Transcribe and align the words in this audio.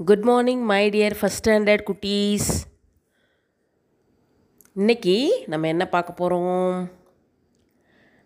Good 0.00 0.22
morning 0.22 0.62
my 0.62 0.90
dear 0.90 1.16
first 1.20 1.46
standard 1.46 1.86
குட்டீஸ் 1.86 2.48
இன்னைக்கு 4.72 5.44
நம்ம 5.46 5.68
என்ன 5.68 5.88
பார்க்க 5.88 6.12
போகிறோம் 6.12 6.88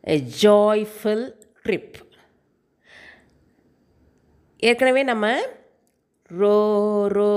எ 0.05 0.17
ஜாய்ஃபுல் 0.43 1.25
ட்ரிப் 1.65 1.97
ஏற்கனவே 4.63 5.03
நம்ம 5.03 5.27
row 6.31 6.57
row 7.09 7.31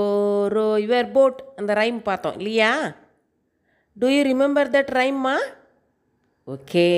row 0.48 0.76
your 0.76 1.12
boat 1.12 1.52
அந்த 1.56 1.74
ரைம் 1.74 1.98
பார்த்தோம் 2.02 2.36
இல்லையா? 2.36 2.72
Do 3.96 4.06
you 4.06 4.22
remember 4.22 4.70
that 4.70 4.92
ரைம்மா 4.92 5.36
okay 6.48 6.90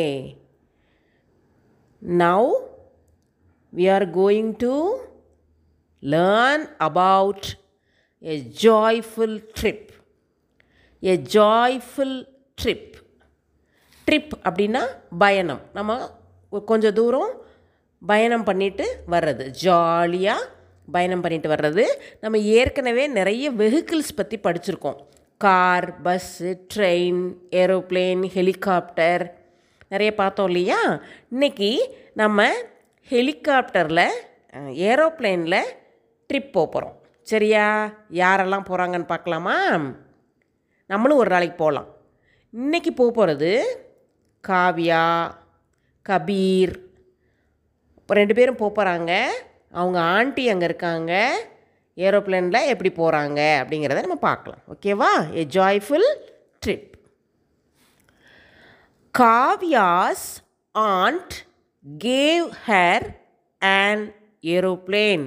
now 2.03 2.49
we 3.73 3.89
are 3.89 4.07
going 4.07 4.57
to 4.57 4.73
learn 6.13 6.63
about 6.79 7.43
a 8.25 8.37
joyful 8.63 9.35
trip. 9.61 9.83
A 11.03 11.17
joyful 11.39 12.15
trip. 12.63 12.85
Trip 14.11 14.35
அப்படின்னா 14.45 14.83
பயணம். 15.19 15.61
நம்ம 15.73 16.11
கொஞ்சம் 16.65 16.95
தூரம் 16.95 17.33
பயணம் 18.07 18.45
பண்ணிட்டு 18.45 18.85
வர்றது. 19.11 19.47
ஜாலியாக 19.47 20.51
பயணம் 20.93 21.21
பண்ணிட்டு 21.21 21.49
வர்றது. 21.49 21.85
நம்ம 22.21 22.39
ஏற்கனவே 22.39 23.07
நிறைய 23.07 23.53
வெஹிக்கிள்ஸ் 23.53 24.17
பற்றி 24.17 24.39
படிச்சிருக்கோம். 24.43 25.01
Car 25.37 26.03
bus 26.03 26.61
train 26.75 27.23
aeroplane 27.51 28.23
helicopter 28.27 29.25
நிறைய 29.89 30.15
பார்த்தோம் 30.15 30.47
இல்லையா? 30.47 31.03
இன்றைக்கி 31.35 31.73
நம்ம 32.15 32.53
ஹெலிகாப்டரில் 33.11 34.09
ஏரோப்ளேனில் 34.89 35.63
ட்ரிப் 36.29 36.53
போக 36.53 36.67
போகிறோம் 36.71 36.97
சரியா? 37.23 37.67
யாரெல்லாம் 38.23 38.69
போகிறாங்கன்னு 38.69 39.13
பார்க்கலாமா? 39.13 39.57
நம்மளும் 40.87 41.21
ஒரு 41.23 41.31
நாளைக்கு 41.31 41.57
போகலாம். 41.57 41.89
இன்றைக்கி 42.53 42.91
போக 42.95 43.11
போகிறது 43.11 43.53
காவ்யா 44.49 45.05
கபீர். 46.09 46.75
இப்போ 48.01 48.15
ரெண்டு 48.15 48.35
பேரும் 48.35 48.61
போக 48.63 48.71
போகிறாங்க 48.77 49.13
அவங்க 49.71 49.99
ஆண்டி 50.01 50.49
அங்கே 50.49 50.65
இருக்காங்க. 50.65 51.13
ஏரோப்ளேனில் 51.97 52.69
எப்படி 52.73 52.91
போகிறாங்க 52.97 53.41
அப்படிங்கிறத 53.61 54.05
நம்ம 54.07 54.19
பார்க்கலாம். 54.29 54.63
ஓகேவா 54.73 55.11
a 55.37 55.45
joyful 55.57 56.09
trip 56.67 56.93
Kavya's 59.19 60.27
aunt 60.75 61.35
gave 61.99 62.47
her 62.69 63.07
and 63.59 64.07
aeroplane 64.55 65.27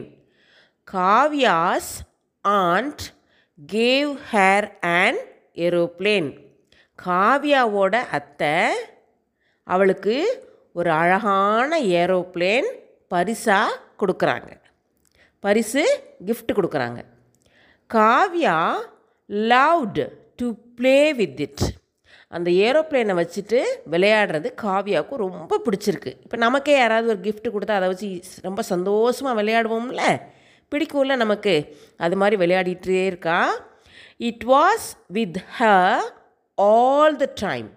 Kavya's 0.91 1.87
aunt 2.45 2.99
gave 3.73 4.11
her 4.31 4.61
an 4.81 5.15
aeroplane. 5.63 6.29
காவ்யாவோட 7.05 7.95
அத்தை 8.17 8.53
அவளுக்கு 9.63 10.15
ஒரு 10.73 10.89
அழகான 10.91 11.79
ஏரோப்ளேன் 11.99 12.69
பரிசாக 13.13 13.77
கொடுக்குறாங்க. 14.01 14.49
பரிசு 15.45 15.83
கிஃப்ட் 16.29 16.55
கொடுக்குறாங்க. 16.59 17.03
Kavya 17.95 18.57
loved 19.51 20.01
to 20.41 20.49
play 20.79 20.97
with 21.21 21.39
it 21.47 21.65
அந்த 22.27 22.49
ஏரோப்ளேனை 22.65 23.13
வச்சுட்டு 23.21 23.61
விளையாடுறது 23.93 24.49
காவியாவுக்கு 24.65 25.23
ரொம்ப 25.25 25.61
பிடிச்சிருக்கு. 25.67 26.13
இப்போ 26.25 26.37
நமக்கே 26.45 26.77
யாராவது 26.81 27.13
ஒரு 27.13 27.23
கிஃப்ட் 27.29 27.53
கொடுத்தா 27.53 27.79
அதை 27.79 27.87
வச்சு 27.93 28.41
ரொம்ப 28.49 28.61
சந்தோஷமாக 28.73 29.37
விளையாடுவோம்ல? 29.41 30.03
பிடிக்கும்ல 30.71 31.15
நமக்கு. 31.15 31.53
அது 31.97 32.15
மாதிரி 32.15 32.35
விளையாடிட்டே 32.45 33.05
இருக்கா? 33.05 33.39
It 34.17 34.43
was 34.47 34.87
with 35.07 35.39
her 35.57 35.67
all 36.57 37.15
the 37.15 37.27
time 37.35 37.69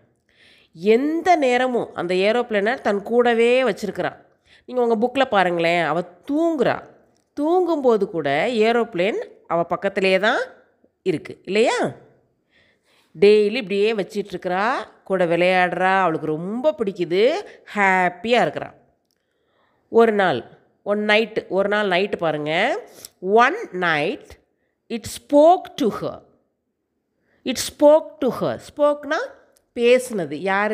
எந்த 0.77 1.37
நேரமும் 1.37 1.95
அந்த 1.95 2.15
ஏரோப்ளேனை 2.15 2.75
தன் 2.81 3.03
கூடவே 3.03 3.63
வச்சுருக்கிறான் 3.63 4.19
நீங்கள் 4.69 4.85
உங்கள் 4.85 5.03
புக்கில் 5.03 5.33
பாருங்களேன் 5.35 5.83
அவள் 5.85 6.13
தூங்குறா. 6.31 6.77
தூங்கும்போது 7.37 8.09
கூட 8.09 8.29
ஏரோப்ளேன் 8.53 9.19
அவள் 9.47 9.67
பக்கத்திலே 9.67 10.19
தான் 10.19 10.41
இருக்குது 11.07 11.41
இல்லையா? 11.43 11.77
டெய்லி 13.21 13.59
இப்படியே 13.63 13.93
வச்சிட்ருக்கிறா 13.93 14.65
கூட 15.05 15.27
விளையாடுறா 15.27 15.93
அவளுக்கு 16.01 16.27
ரொம்ப 16.27 16.75
பிடிக்குது 16.79 17.23
ஹாப்பியாக 17.75 18.45
இருக்கிறா. 18.45 18.71
ஒரு 19.93 20.13
நாள் 20.13 20.41
ஒன் 20.83 20.99
நைட்டு 20.99 21.49
ஒரு 21.49 21.69
நாள் 21.69 21.89
நைட்டு 21.89 22.17
பாருங்கள் 22.17 22.89
one 23.21 23.55
night 23.73 24.39
it 24.87 25.05
spoke 25.05 25.75
to 25.77 25.89
her 26.01 26.23
it 27.43 27.57
spoke 27.57 28.19
to 28.19 28.33
her 28.41 28.59
ஸ்போக்னா 28.69 29.21
பேசுனது. 29.75 30.35
யார்? 30.35 30.73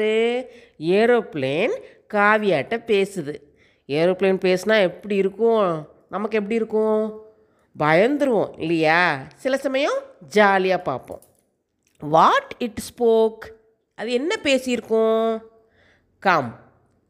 ஏரோப்ளேன் 0.78 1.74
காவியாட்ட 2.14 2.74
பேசுது. 2.90 3.34
ஏரோப்ளேன் 3.88 4.40
பேசுனா 4.44 4.80
எப்படி 4.80 5.16
இருக்கும்? 5.16 5.88
நமக்கு 6.08 6.36
எப்படி 6.36 6.54
இருக்கும்? 6.54 7.26
பயந்துருவோம் 7.78 8.60
இல்லையா? 8.60 9.26
சில 9.34 9.56
சமயம் 9.56 9.98
ஜாலியாக 10.28 10.82
பார்ப்போம். 10.82 11.22
வாட் 11.98 12.54
இட் 12.58 12.78
ஸ்போக் 12.78 13.54
அது 13.94 14.12
என்ன 14.12 14.36
பேசியிருக்கும்? 14.42 15.38
காம் 16.18 16.60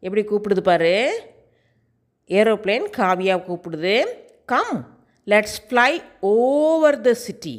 எப்படி 0.00 0.28
கூப்பிடுது 0.28 0.60
பாரு? 0.60 1.22
ஏரோப்ளேன் 2.28 2.86
காவியா 2.96 3.36
கூப்பிடுது. 3.48 3.96
Come 4.44 4.78
let's 5.26 5.58
fly 5.68 5.90
over 6.20 7.00
the 7.00 7.14
city 7.14 7.56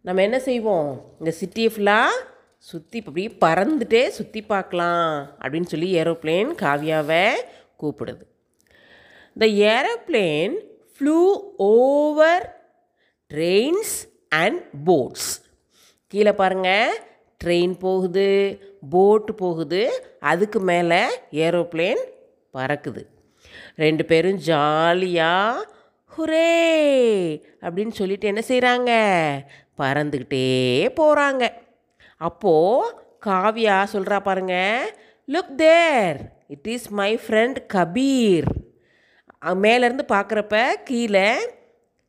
நம்ம 0.00 0.22
என்ன 0.22 0.38
செய்வோம்? 0.38 0.90
இந்த 1.18 1.32
சிட்டியை 1.40 1.70
ஃபுல்லாக 1.74 2.10
சுற்றி 2.70 2.98
அப்படியே 3.04 3.28
பறந்துட்டே 3.44 4.02
சுற்றி 4.18 4.40
பார்க்கலாம் 4.42 5.10
அப்படின்னு 5.40 5.70
சொல்லி 5.72 5.88
ஏரோப்ளேன் 6.00 6.50
காவியாவை 6.62 7.24
கூப்பிடுது. 7.82 8.24
The 9.40 9.46
aeroplane 9.72 10.54
flew 10.94 11.18
over 11.56 12.46
trains 13.30 13.96
and 14.42 14.62
boats 14.86 15.32
கீழே 16.06 16.32
பாருங்கள் 16.32 16.94
ட்ரெயின் 17.44 17.74
போகுது 17.78 18.28
போட்டு 18.90 19.34
போகுது. 19.34 19.82
அதுக்கு 20.32 20.60
மேலே 20.60 21.02
ஏரோப்ளேன் 21.32 22.02
பறக்குது. 22.54 23.02
ரெண்டு 23.76 24.04
பேரும் 24.04 24.36
ஜாலியாக 24.36 25.74
ஹுரே! 26.18 26.52
அப்படின்னு 27.60 27.90
சொல்லிட்டு 27.90 28.26
என்ன 28.26 28.42
செய்கிறாங்க 28.48 28.90
பறந்துக்கிட்டே 29.78 30.46
போகிறாங்க 30.96 31.52
அப்போது 32.16 32.94
காவியா 33.26 33.86
சொல்கிறா 33.92 34.20
பாருங்க 34.20 34.78
look 35.28 35.54
there 35.56 36.18
it 36.46 36.66
is 36.66 36.90
my 36.90 37.20
friend 37.26 37.58
Kabir 37.74 38.44
மேலேருந்து 39.42 40.04
பார்க்குறப்ப 40.08 40.72
கீழே 40.84 41.54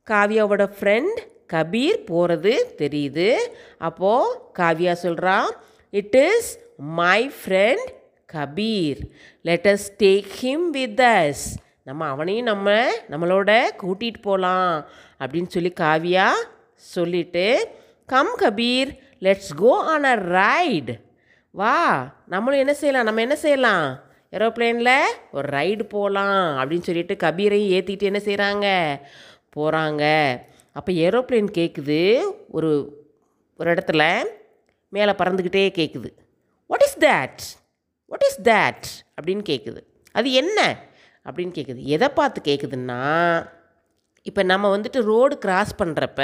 காவியாவோட 0.07 0.71
ஃப்ரெண்ட் 0.79 1.17
கபீர் 1.53 1.97
போகிறது 2.05 2.75
தெரியுது. 2.77 3.35
அப்போது 3.77 4.39
காவியா 4.59 4.95
சொல்கிறா 5.03 5.43
it 5.89 6.15
is 6.15 6.59
my 6.77 7.31
friend 7.45 7.87
Kabir. 8.33 8.99
Let 9.41 9.67
us 9.67 9.91
take 9.99 10.29
him 10.41 10.69
with 10.69 11.01
us 11.01 11.45
நம்ம 11.83 12.07
அவனையும் 12.07 12.45
நம்ம 12.45 12.85
நம்மளோட 13.09 13.59
கூட்டிகிட்டு 13.81 14.21
போகலாம் 14.21 14.87
அப்படின்னு 15.19 15.47
சொல்லி 15.47 15.73
காவியா 15.79 16.29
சொல்லிட்டு 16.75 17.75
come 18.05 18.33
Kabir 18.39 18.89
let's 19.19 19.53
go 19.55 19.83
on 19.83 20.03
a 20.03 20.15
ride 20.15 20.93
வா 21.51 22.15
நம்மளும் 22.25 22.59
என்ன 22.59 22.73
செய்யலாம்? 22.73 23.05
நம்ம 23.05 23.21
என்ன 23.21 23.35
செய்யலாம்? 23.35 23.99
ஏரோப்ளேனில் 24.31 24.95
ஒரு 25.31 25.47
ரைடு 25.49 25.83
போகலாம் 25.83 26.59
அப்படின்னு 26.59 26.81
சொல்லிட்டு 26.81 27.15
கபீரையும் 27.23 27.73
ஏற்றிட்டு 27.77 28.03
என்ன 28.03 28.19
செய்கிறாங்க 28.19 28.67
போகிறாங்க 29.55 30.03
அப்போ 30.71 30.91
ஏரோப்ளேன் 30.91 31.49
கேட்குது 31.57 32.23
ஒரு 32.47 33.01
ஒரு 33.55 33.73
இடத்துல 33.73 34.23
மேலே 34.89 35.11
பறந்துக்கிட்டே 35.11 35.71
கேட்குது 35.79 36.09
what 36.67 36.81
is 36.81 36.97
that 36.97 37.41
what 38.11 38.25
is 38.29 38.41
that 38.41 38.87
அப்படின்னு 39.17 39.43
கேட்குது 39.51 39.81
அது 40.11 40.31
என்ன? 40.31 40.59
அப்படின்னு 41.25 41.53
கேட்குது 41.57 41.81
எதை 41.95 42.09
பார்த்து 42.09 42.41
கேட்குதுன்னா 42.49 43.01
இப்போ 44.29 44.43
நம்ம 44.43 44.77
வந்துட்டு 44.77 45.01
ரோடு 45.01 45.37
கிராஸ் 45.37 45.73
பண்ணுறப்ப 45.83 46.21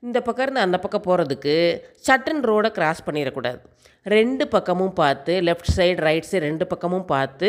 இந்த 0.00 0.20
பக்கம் 0.20 0.44
இருந்து 0.44 0.60
அந்த 0.60 0.78
பக்கம் 0.78 1.04
போகிறதுக்கு 1.06 1.54
சட்டன் 2.06 2.40
ரோடை 2.50 2.68
கிராஸ் 2.68 3.04
பண்ணிடக்கூடாது. 3.06 3.58
ரெண்டு 4.06 4.48
பக்கமும் 4.48 4.92
பார்த்து 4.92 5.32
லெஃப்ட் 5.40 5.70
சைடு 5.76 5.96
ரைட் 5.96 6.28
சைடு 6.30 6.38
ரெண்டு 6.38 6.66
பக்கமும் 6.66 7.04
பார்த்து 7.04 7.48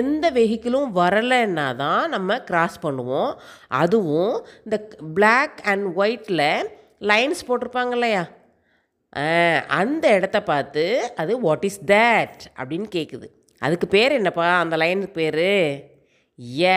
எந்த 0.00 0.30
வெஹிக்கிளும் 0.30 0.88
வரலைன்னா 1.00 1.76
தான் 1.76 2.08
நம்ம 2.08 2.38
கிராஸ் 2.38 2.78
பண்ணுவோம். 2.82 3.30
அதுவும் 3.68 4.34
இந்த 4.64 4.78
பிளாக் 5.14 5.60
அண்ட் 5.64 5.86
ஒயிட்டில் 5.96 6.46
லைன்ஸ் 7.10 7.46
போட்டிருப்பாங்க 7.48 7.90
இல்லையா? 7.90 8.24
அந்த 9.80 10.04
இடத்த 10.16 10.38
பார்த்து 10.42 10.84
அது 11.16 11.32
வாட் 11.40 11.64
இஸ் 11.68 11.80
தேட் 11.86 12.42
அப்படின்னு 12.58 12.88
கேட்குது 12.96 13.26
அதுக்கு 13.62 13.86
பேர் 13.86 14.12
என்னப்பா? 14.12 14.46
அந்த 14.62 14.76
லைனுக்கு 14.76 15.16
பேர்? 15.20 15.46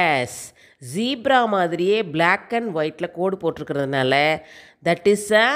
எஸ் 0.01 0.39
ஜீப்ரா 0.81 1.39
மாதிரியே 1.55 1.97
பிளாக் 2.15 2.53
அண்ட் 2.57 2.69
ஒயிட்டில் 2.75 3.15
கோடு 3.17 3.35
போட்டிருக்கிறதுனால 3.41 4.13
that 4.87 5.07
is 5.13 5.31
a 5.31 5.47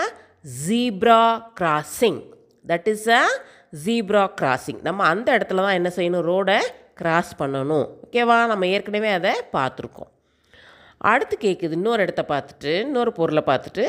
zebra 0.68 1.22
crossing 1.60 2.22
that 2.66 2.89
is 2.94 3.07
a 3.19 3.24
zebra 3.86 4.24
crossing 4.39 4.80
நம்ம 4.88 5.04
அந்த 5.04 5.28
இடத்துல 5.38 5.66
தான் 5.66 5.78
என்ன 5.80 5.92
செய்யணும்? 5.98 6.25
ரோடை 6.31 6.57
கிராஸ் 7.01 7.31
பண்ணணும். 7.39 7.86
ஓகேவா 8.06 8.38
நம்ம 8.48 8.68
ஏற்கனவே 8.68 9.12
அதை 9.19 9.33
பார்த்துருக்கோம். 9.57 10.12
அடுத்து 11.12 11.36
கேட்குது 11.45 11.72
இன்னொரு 11.72 12.01
இடத்த 12.01 12.24
பார்த்துட்டு 12.33 12.74
இன்னொரு 12.88 13.12
பொருளை 13.19 13.44
பார்த்துட்டு 13.45 13.86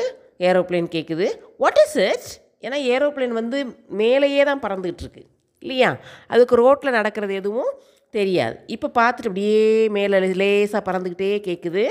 ஏரோப்ளேன் 0.49 0.93
கேட்குது 0.95 1.27
வாட் 1.57 1.81
இஸ் 1.85 1.97
இட் 2.07 2.29
ஏன்னா 2.65 2.77
ஏரோப்ளேன் 2.93 3.39
வந்து 3.41 3.57
மேலேயே 4.01 4.43
தான் 4.49 4.63
பறந்துக்கிட்டு 4.65 5.05
இருக்கு 5.05 5.23
இல்லையா? 5.63 5.89
அதுக்கு 6.33 6.55
ரோட்டில் 6.63 6.97
நடக்கிறது 6.99 7.33
எதுவும் 7.41 7.73
தெரியாது. 8.13 8.55
இப்போ 8.75 8.87
பார்த்துட்டு 8.99 9.29
அப்படியே 9.31 9.61
மேலே 9.97 10.17
லேசாக 10.41 10.81
பறந்துக்கிட்டே 10.87 11.29
கேட்குது 11.47 11.83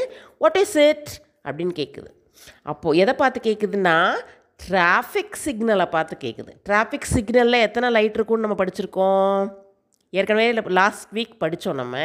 வாட் 0.43 0.59
இஸ் 0.63 0.77
இட் 0.89 1.11
அப்படின்னு 1.47 1.75
கேட்குது 1.81 2.11
அப்போது 2.73 2.99
எதை 3.03 3.15
பார்த்து 3.23 3.41
கேட்குதுன்னா 3.49 3.97
டிராஃபிக் 4.67 5.37
சிக்னலை 5.45 5.87
பார்த்து 5.95 6.15
கேட்குது 6.25 6.53
டிராஃபிக் 6.69 7.09
சிக்னலில் 7.15 7.65
எத்தனை 7.67 7.89
லைட் 7.97 8.17
இருக்கும்னு 8.19 8.45
நம்ம 8.47 8.57
படிச்சிருக்கோம்? 8.61 9.39
ஏற்கனவே 10.19 10.47
லாஸ்ட் 10.79 11.09
வீக் 11.17 11.35
படித்தோம் 11.43 11.81
நம்ம. 11.83 11.97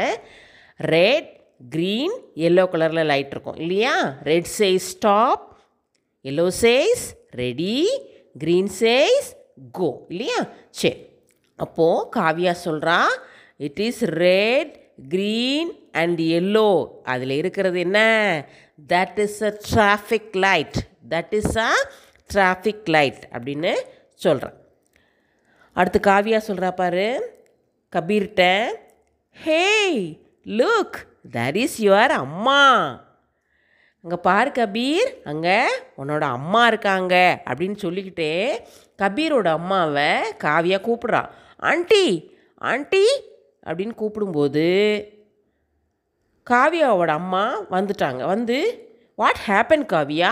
ரெட் 0.80 1.30
க்ரீன் 1.74 2.16
எல்லோ 2.48 2.64
கலரில் 2.74 3.10
லைட் 3.12 3.34
இருக்கும் 3.36 3.60
இல்லையா? 3.64 3.94
Red 4.30 4.50
says 4.58 4.88
stop 4.96 5.44
yellow 6.26 6.46
says 6.64 7.06
ready 7.42 7.78
green 8.44 8.70
says 8.80 9.30
go 9.72 10.06
இல்லையா? 10.08 10.40
சரி. 10.70 11.00
அப்போது 11.56 12.10
காவியா 12.16 12.54
சொல்கிறா 12.66 13.00
it 13.58 13.80
is 13.80 14.04
red 14.04 14.74
green 15.10 15.72
and 15.92 16.20
yellow 16.20 16.88
அதில் 17.04 17.30
இருக்கிறது 17.30 17.80
என்ன? 17.80 18.00
That 18.88 19.20
is 19.20 19.42
a 19.42 19.52
traffic 19.72 20.32
light 20.32 20.78
that 21.10 21.34
is 21.40 21.56
a 21.56 21.72
traffic 22.34 22.86
light 22.86 23.28
அப்படின்னு 23.32 23.74
சொல்கிறேன் 24.14 24.56
அடுத்து 25.74 26.00
காவியா 26.00 26.40
சொல்கிறா 26.48 26.72
பாரு. 26.72 27.10
கபீர்கிட்ட 27.96 28.68
hey 29.46 30.00
look 30.46 30.98
that 31.32 31.56
is 31.56 31.82
your 31.82 32.14
அம்மா. 32.24 32.64
அங்கே 34.08 34.22
பாரு 34.22 34.50
கபீர். 34.50 35.10
அங்கே 35.24 35.62
உன்னோட 35.98 36.22
அம்மா 36.22 36.68
இருக்காங்க 36.68 37.42
அப்படின்னு 37.46 37.76
சொல்லிக்கிட்டே 37.76 38.60
கபீரோட 39.02 39.48
அம்மாவை 39.48 40.12
காவியா 40.44 40.78
கூப்பிட்றா. 40.80 41.30
ஆண்டி 41.58 42.36
ஆண்டி 42.58 43.06
அப்படின்னு 43.66 43.92
கூப்பிடும்போது 43.98 44.68
காவியாவோட 46.50 47.08
அம்மா 47.08 47.62
வந்துட்டாங்க. 47.72 48.26
வந்து 48.26 48.58
வாட் 49.16 49.40
ஹேப்பன் 49.48 49.86
காவியா? 49.94 50.32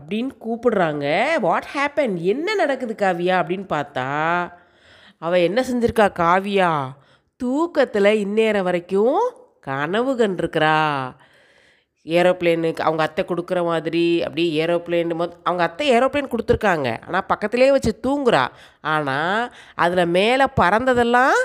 அப்படின்னு 0.00 0.30
கூப்பிடுறாங்க. 0.40 1.06
வாட் 1.40 1.66
ஹேப்பன் 1.74 2.14
என்ன 2.14 2.54
நடக்குது 2.54 2.94
காவியா? 2.98 3.36
அப்படின்னு 3.42 3.66
பார்த்தா 3.68 4.08
அவள் 5.18 5.40
என்ன 5.40 5.64
செஞ்சிருக்கா 5.70 6.08
காவியா? 6.22 6.88
தூக்கத்தில் 7.36 8.18
இந்நேரம் 8.18 8.64
வரைக்கும் 8.64 9.20
கனவு 9.60 10.16
கண்டிருக்கிறா. 10.16 10.78
ஏரோப்ளேனுக்கு 12.06 12.80
அவங்க 12.80 13.02
அத்தை 13.02 13.24
கொடுக்குற 13.28 13.64
மாதிரி 13.64 14.22
அப்படியே 14.22 14.66
ஏரோப்ளேன் 14.66 15.10
மொத் 15.20 15.38
அவங்க 15.42 15.62
அத்தை 15.62 15.90
ஏரோப்ளேன் 15.90 16.30
கொடுத்துருக்காங்க. 16.32 16.96
ஆனால் 17.06 17.26
பக்கத்துலேயே 17.28 17.70
வச்சு 17.70 18.00
தூங்குறா. 18.06 18.48
ஆனால் 18.80 19.54
அதில் 19.74 20.06
மேலே 20.06 20.44
பறந்ததெல்லாம் 20.60 21.38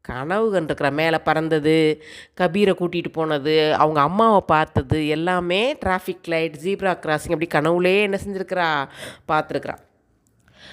கனவு 0.00 0.60
கண்டுருக்குற. 0.60 0.92
மேலே 0.92 1.18
பறந்தது 1.24 2.02
கபீரை 2.40 2.72
கூட்டிகிட்டு 2.80 3.12
போனது 3.12 3.74
அவங்க 3.74 4.00
அம்மாவை 4.00 4.40
பார்த்தது 4.46 5.08
எல்லாமே 5.08 5.74
டிராஃபிக் 5.84 6.26
லைட் 6.26 6.56
ஜீப்ரா 6.64 6.92
கிராசிங் 7.04 7.36
அப்படி 7.36 7.48
கனவுலேயே 7.54 8.00
என்ன 8.00 8.18
செஞ்சுருக்கிறா? 8.26 8.88
பார்த்துருக்குறா. 9.32 9.76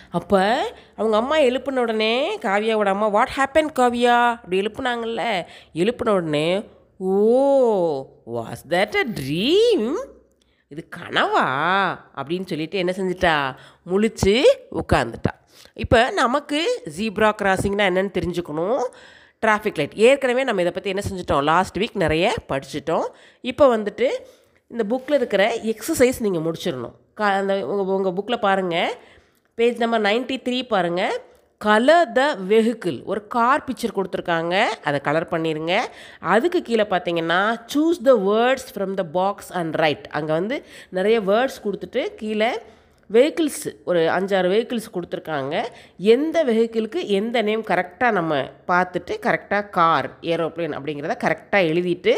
அப்போ 0.09 0.71
அவங்க 0.95 1.17
அம்மா 1.17 1.37
எழுப்பின 1.37 1.79
உடனே 1.79 2.37
காவியாவோட 2.37 2.85
அம்மா 2.85 3.07
வாட் 3.07 3.33
ஹேப்பன் 3.37 3.73
காவியா? 3.79 4.29
அப்படி 4.29 4.59
எழுப்புனாங்கல்ல. 4.59 5.45
எழுப்பின 5.73 6.09
உடனே 6.09 6.63
oh 6.99 7.13
was 8.35 8.63
that 8.69 8.95
a 9.01 9.05
dream 9.19 9.87
இது 10.71 10.87
கனவா? 10.97 11.45
அப்படின்னு 12.15 12.45
சொல்லிட்டு 12.45 12.77
என்ன 12.77 12.93
செஞ்சிட்டா? 12.97 13.55
முழிச்சு 13.91 14.35
உட்காந்துட்டா 14.81 15.33
இப்போ 15.83 16.11
நமக்கு 16.11 16.83
ஜீப்ரா 16.97 17.29
கிராசிங்னா 17.41 17.85
என்னன்னு 17.91 18.15
தெரிஞ்சுக்கணும். 18.17 18.83
டிராஃபிக் 19.41 19.75
லைட் 19.75 19.95
ஏற்கனவே 19.95 20.43
நம்ம 20.43 20.61
இதை 20.61 20.73
பற்றி 20.73 20.89
என்ன 20.89 21.03
செஞ்சிட்டோம்? 21.09 21.43
லாஸ்ட் 21.43 21.79
வீக் 21.79 21.95
நிறைய 21.95 22.35
படிச்சிட்டோம். 22.49 23.05
இப்போ 23.41 23.77
வந்துட்டு 23.77 24.07
இந்த 24.67 24.83
புக்கில் 24.91 25.17
இருக்கிற 25.19 25.55
எக்ஸசைஸ் 25.73 26.19
நீங்கள் 26.19 26.45
முடிச்சிடணும். 26.45 26.95
கா 27.13 27.27
அந்த 27.27 27.67
உங்கள் 27.67 27.95
உங்கள் 27.95 28.13
புக்கில் 28.13 28.43
பாருங்கள் 28.47 28.93
பேஜ் 29.55 29.77
நம்பர் 29.77 30.01
நைன்ட்டி 30.01 30.37
த்ரீ 30.45 30.67
பாருங்கள் 30.67 31.15
கலர் 31.65 32.09
த 32.17 32.21
வெஹிக்கிள். 32.51 32.95
ஒரு 33.11 33.21
கார் 33.33 33.63
பிக்சர் 33.65 33.95
கொடுத்துருக்காங்க. 33.97 34.55
அதை 34.87 34.97
கலர் 35.07 35.31
பண்ணிடுங்க 35.33 35.73
அதுக்கு 36.33 36.59
கீழே 36.69 36.85
பார்த்தீங்கன்னா 36.93 37.41
choose 37.71 37.99
the 38.07 38.13
words 38.29 38.69
from 38.75 38.93
the 38.99 39.03
box 39.17 39.51
and 39.59 39.75
write 39.83 40.05
அங்கே 40.17 40.33
வந்து 40.39 40.55
நிறைய 40.97 41.17
வேர்ட்ஸ் 41.29 41.59
கொடுத்துட்டு 41.65 42.01
கீழே 42.21 42.49
வெஹிக்கிள்ஸ் 43.09 43.63
ஒரு 43.89 44.01
அஞ்சாறு 44.15 44.49
வெஹிக்கிள்ஸ் 44.53 44.89
கொடுத்துருக்காங்க. 44.95 45.55
எந்த 46.15 46.43
வெஹிக்கிளுக்கு 46.49 47.01
எந்த 47.19 47.37
நேம் 47.49 47.63
கரெக்டாக 47.71 48.17
நம்ம 48.19 48.41
பார்த்துட்டு 48.71 49.15
கரெக்டாக 49.27 49.69
கார் 49.77 50.09
ஏரோப்ளேன் 50.33 50.75
அப்படிங்கிறத 50.79 51.17
கரெக்டாக 51.25 51.69
எழுதிட்டு 51.71 52.15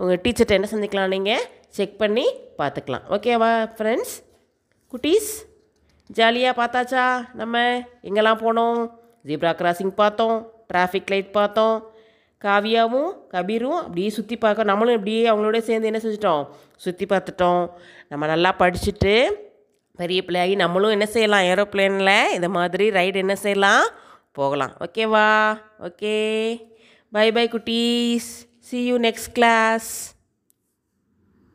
உங்கள் 0.00 0.22
டீச்சர்கிட்ட 0.24 0.58
என்ன 0.58 0.70
செஞ்சுக்கலாம் 0.72 1.14
நீங்கள் 1.16 1.46
செக் 1.78 2.00
பண்ணி 2.02 2.26
பார்த்துக்கலாம். 2.62 3.06
ஓகேவா 3.16 3.52
ஃப்ரெண்ட்ஸ் 3.76 4.16
குட்டீஸ்? 4.94 5.30
ஜாலியாக 6.18 6.54
பார்த்தாச்சா? 6.60 7.04
நம்ம 7.40 7.56
எங்கெல்லாம் 8.08 8.42
போனோம்? 8.44 8.80
ஜீப்ரா 9.28 9.52
கிராசிங் 9.60 9.94
பார்த்தோம் 10.02 10.36
டிராஃபிக் 10.72 11.10
லைட் 11.12 11.30
பார்த்தோம். 11.38 11.76
காவியாவும் 12.44 13.10
கபீரும் 13.34 13.78
அப்படியே 13.84 14.10
சுற்றி 14.16 14.36
பார்க்க 14.36 14.70
நம்மளும் 14.70 14.96
இப்படியே 14.98 15.22
அவங்களோட 15.30 15.58
சேர்ந்து 15.68 15.88
என்ன 15.90 16.00
செஞ்சிட்டோம்? 16.04 16.44
சுற்றி 16.84 17.06
பார்த்துட்டோம். 17.12 17.62
நம்ம 18.08 18.26
நல்லா 18.26 18.50
படிச்சுட்டு 18.58 19.14
பெரிய 20.00 20.20
பிள்ளையாகி 20.26 20.54
நம்மளும் 20.64 20.94
என்ன 20.96 21.06
செய்யலாம்? 21.14 21.48
ஏரோப்ளேனில் 21.52 22.32
இந்த 22.36 22.48
மாதிரி 22.48 22.86
ரைடு 22.98 23.18
என்ன 23.24 23.34
செய்யலாம்? 23.44 23.84
போகலாம். 24.38 24.72
ஓகேவா 24.86 25.26
ஓகே 25.88 26.16
பை 27.16 27.26
பை 27.32 27.46
குட்டீஸ். 27.54 28.30
See 28.68 28.78
you 28.86 28.96
next 28.98 29.32
class 29.38 29.90